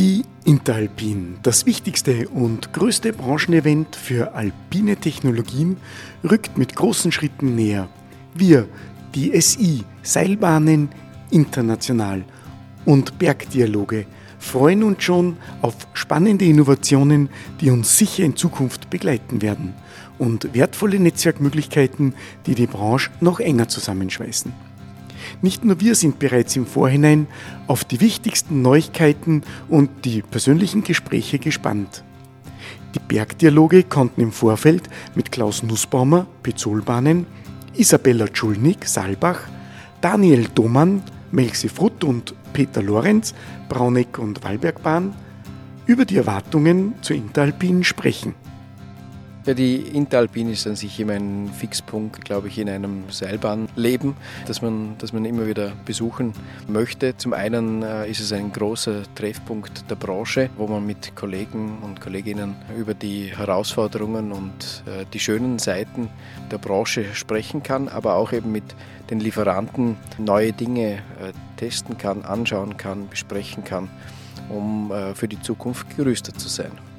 [0.00, 5.76] Die Interalpin, das wichtigste und größte Branchenevent für alpine Technologien,
[6.24, 7.86] rückt mit großen Schritten näher.
[8.32, 8.66] Wir,
[9.14, 10.88] die SI, Seilbahnen
[11.30, 12.24] international
[12.86, 14.06] und Bergdialoge,
[14.38, 17.28] freuen uns schon auf spannende Innovationen,
[17.60, 19.74] die uns sicher in Zukunft begleiten werden
[20.18, 22.14] und wertvolle Netzwerkmöglichkeiten,
[22.46, 24.50] die die Branche noch enger zusammenschweißen.
[25.42, 27.26] Nicht nur wir sind bereits im Vorhinein
[27.66, 32.04] auf die wichtigsten Neuigkeiten und die persönlichen Gespräche gespannt.
[32.94, 37.26] Die Bergdialoge konnten im Vorfeld mit Klaus Nussbaumer, Pezolbahnen,
[37.74, 39.42] Isabella Czulnik, Saalbach,
[40.00, 43.34] Daniel Domann, Melxi Frutt und Peter Lorenz,
[43.68, 45.14] Brauneck und Wallbergbahn
[45.86, 48.34] über die Erwartungen zur Interalpin sprechen.
[49.46, 54.14] Ja, die Interalpin ist an sich immer ein Fixpunkt, glaube ich, in einem Seilbahnleben,
[54.46, 56.34] das man, das man immer wieder besuchen
[56.68, 57.16] möchte.
[57.16, 62.02] Zum einen äh, ist es ein großer Treffpunkt der Branche, wo man mit Kollegen und
[62.02, 66.10] Kolleginnen über die Herausforderungen und äh, die schönen Seiten
[66.50, 68.74] der Branche sprechen kann, aber auch eben mit
[69.08, 73.88] den Lieferanten neue Dinge äh, testen kann, anschauen kann, besprechen kann,
[74.50, 76.89] um für die Zukunft gerüstet zu sein.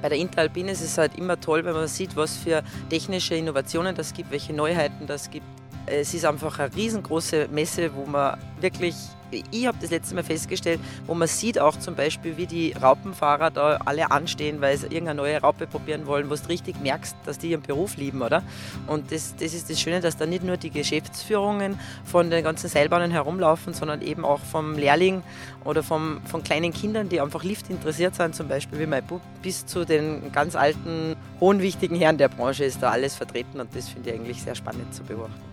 [0.00, 3.94] Bei der Interalpine ist es halt immer toll, wenn man sieht, was für technische Innovationen
[3.94, 5.46] das gibt, welche Neuheiten das gibt.
[5.90, 8.94] Es ist einfach eine riesengroße Messe, wo man wirklich
[9.30, 13.50] ich habe das letzte Mal festgestellt, wo man sieht auch zum Beispiel, wie die Raupenfahrer
[13.50, 17.38] da alle anstehen, weil sie irgendeine neue Raupe probieren wollen, wo du richtig merkst, dass
[17.38, 18.42] die ihren Beruf lieben, oder?
[18.86, 22.68] Und das, das ist das Schöne, dass da nicht nur die Geschäftsführungen von den ganzen
[22.68, 25.22] Seilbahnen herumlaufen, sondern eben auch vom Lehrling
[25.64, 29.20] oder vom, von kleinen Kindern, die einfach Lift interessiert sind, zum Beispiel wie mein Bub,
[29.42, 33.74] bis zu den ganz alten, hohen, wichtigen Herren der Branche ist da alles vertreten und
[33.74, 35.47] das finde ich eigentlich sehr spannend zu beobachten.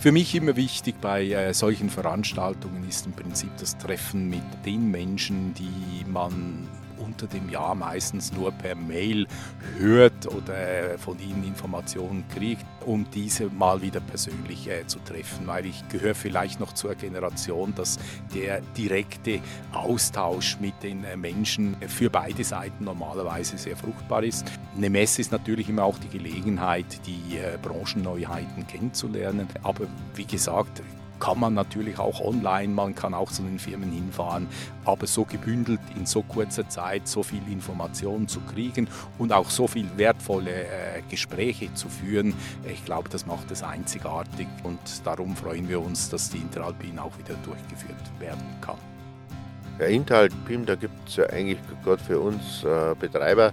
[0.00, 4.90] Für mich immer wichtig bei äh, solchen Veranstaltungen ist im Prinzip das Treffen mit den
[4.90, 9.26] Menschen, die man unter dem Jahr meistens nur per Mail
[9.78, 15.66] hört oder von ihnen Informationen kriegt, um diese mal wieder persönlich äh, zu treffen, weil
[15.66, 17.98] ich gehöre vielleicht noch zur Generation, dass
[18.34, 19.40] der direkte
[19.72, 24.46] Austausch mit den äh, Menschen für beide Seiten normalerweise sehr fruchtbar ist.
[24.76, 30.82] Eine Messe ist natürlich immer auch die Gelegenheit, die äh, Branchenneuheiten kennenzulernen, aber wie gesagt,
[31.18, 34.48] kann man natürlich auch online, man kann auch zu den Firmen hinfahren,
[34.84, 38.88] aber so gebündelt in so kurzer Zeit so viel Information zu kriegen
[39.18, 42.34] und auch so viel wertvolle äh, Gespräche zu führen,
[42.70, 47.16] ich glaube, das macht es einzigartig und darum freuen wir uns, dass die Interalpin auch
[47.18, 48.78] wieder durchgeführt werden kann.
[49.78, 53.52] Ja, Interalpin, da gibt es ja eigentlich gerade für uns äh, Betreiber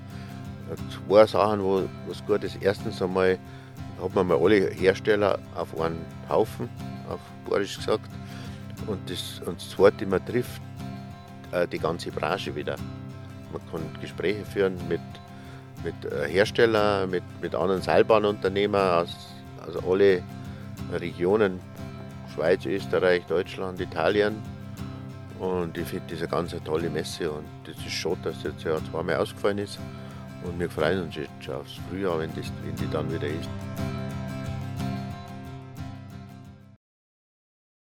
[1.08, 2.58] zwei Sachen, wo was gut ist.
[2.62, 3.38] Erstens einmal
[4.02, 6.70] hat man mal alle Hersteller auf einen Haufen
[7.10, 8.10] auf Borisch gesagt.
[8.88, 10.62] Und das, und das Zweite, man trifft
[11.52, 12.76] äh, die ganze Branche wieder.
[13.52, 15.02] Man kann Gespräche führen mit,
[15.84, 19.16] mit äh, Herstellern, mit, mit anderen Seilbahnunternehmern aus,
[19.66, 20.22] aus alle
[20.92, 21.60] Regionen,
[22.34, 24.42] Schweiz, Österreich, Deutschland, Italien.
[25.40, 28.64] Und ich finde das eine ganz tolle Messe und das ist schade, dass das jetzt
[28.64, 29.78] ja zweimal ausgefallen ist.
[30.44, 33.50] Und wir freuen uns jetzt schon aufs Frühjahr, wenn, das, wenn die dann wieder ist.